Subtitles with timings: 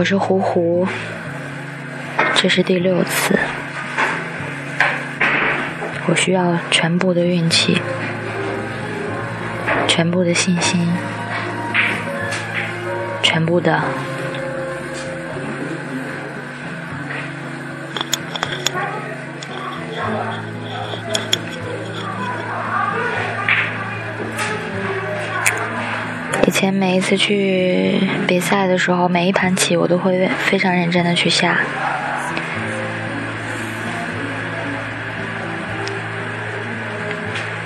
[0.00, 0.88] 我是胡胡，
[2.34, 3.38] 这是第六次。
[6.06, 7.82] 我需要全部的运气，
[9.86, 10.88] 全部的信心，
[13.22, 13.82] 全部的。
[26.50, 31.60] 以前每一次去比赛的时候，每一盘棋我都会非常认真的去下。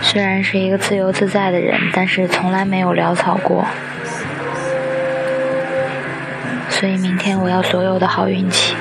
[0.00, 3.66] 虽然是一个自由自在的人，但是从来没有潦草过。
[6.70, 8.76] 所以明天我要所有的好运气，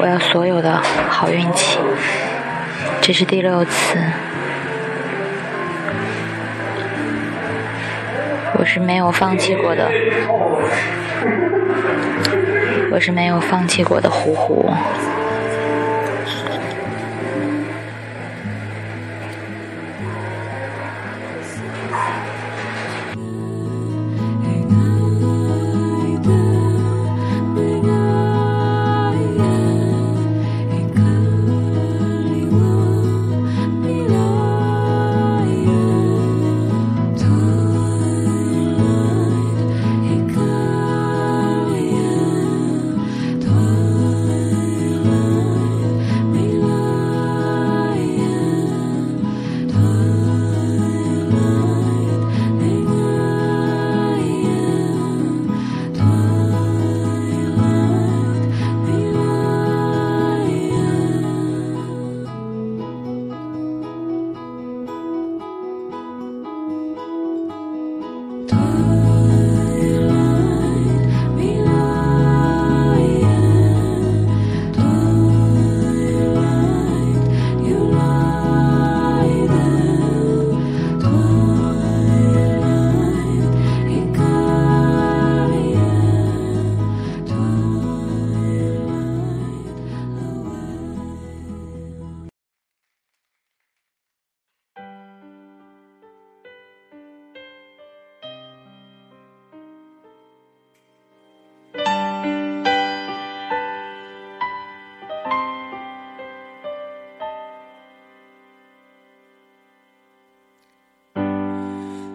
[0.00, 1.78] 我要所有的好运气。
[3.00, 3.96] 这是第六次。
[8.58, 9.90] 我是没有放弃过的，
[12.90, 14.70] 我是没有放弃过的，呼呼。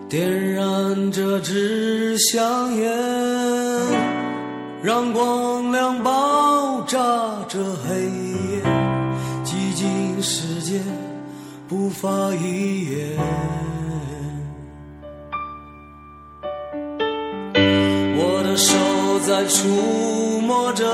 [0.09, 2.89] 点燃这支香烟，
[4.81, 6.97] 让光亮爆炸
[7.49, 8.63] 这黑夜。
[9.43, 10.79] 寂静世界
[11.67, 13.17] 不发一言。
[18.15, 18.77] 我的手
[19.27, 19.67] 在触
[20.39, 20.85] 摸着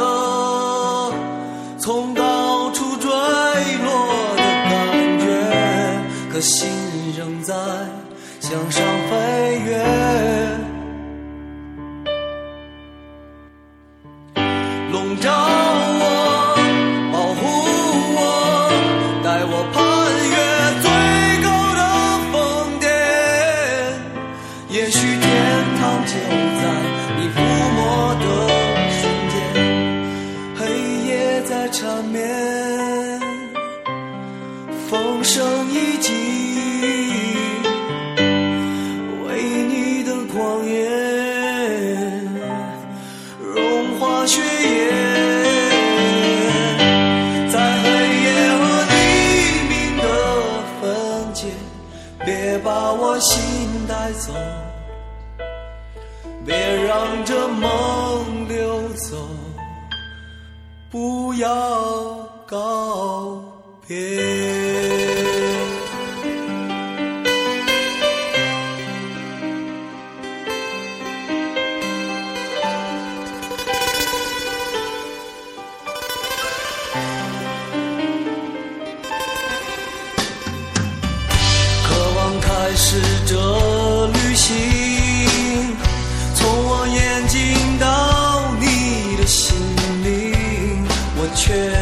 [1.78, 5.26] 从高处坠落的感觉，
[6.32, 6.68] 可心
[7.16, 7.54] 仍在。
[8.44, 9.14] 向上飞
[9.66, 9.70] 跃，
[14.92, 16.04] 笼罩我，
[17.14, 17.40] 保护
[18.18, 18.20] 我，
[19.24, 19.80] 带我攀
[20.34, 20.36] 越
[20.84, 20.86] 最
[21.42, 21.48] 高
[21.80, 21.82] 的
[22.34, 22.34] 峰
[22.82, 22.84] 巅。
[24.72, 25.24] 也许天
[25.80, 26.12] 堂就
[26.60, 26.62] 在
[27.16, 27.40] 你抚
[27.78, 27.80] 摸
[28.20, 28.26] 的
[28.92, 29.00] 瞬
[29.32, 29.34] 间，
[30.58, 30.60] 黑
[31.08, 31.12] 夜
[31.44, 32.20] 在缠绵，
[59.04, 59.18] 走，
[60.90, 61.48] 不要
[62.48, 63.44] 告
[63.86, 64.63] 别。
[91.46, 91.73] chair.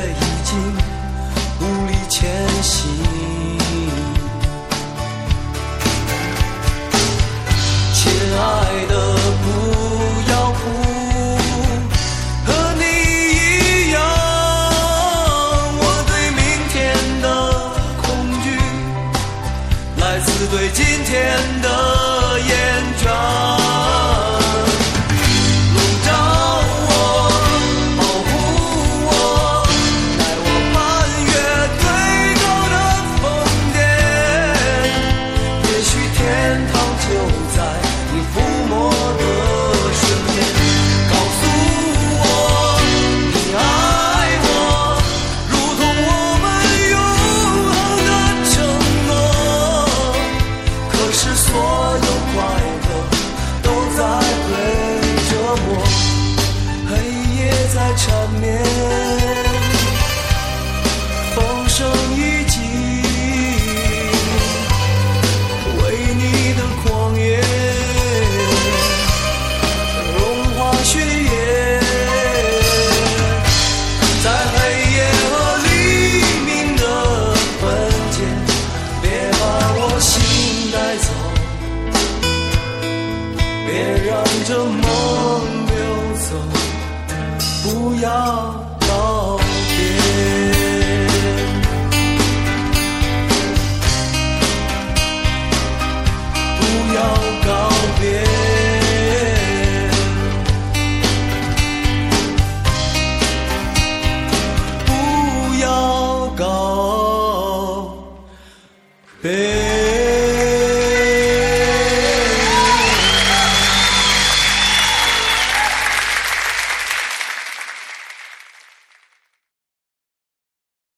[51.35, 52.35] 所有快
[52.83, 52.87] 乐
[53.63, 53.67] 都
[53.97, 53.99] 在
[54.49, 54.53] 被
[55.29, 55.31] 折
[55.65, 55.67] 磨，
[56.89, 56.91] 黑
[57.35, 57.39] 夜
[57.73, 58.05] 在缠
[58.39, 59.10] 绵。
[84.51, 84.75] 着梦
[85.65, 85.73] 溜
[86.19, 86.35] 走，
[87.63, 88.05] 不要
[88.81, 89.71] 告别。
[96.59, 96.61] 不
[96.93, 96.99] 要
[97.45, 97.49] 告
[98.01, 98.40] 别。